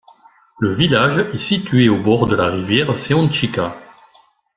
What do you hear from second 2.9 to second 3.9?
Seončica.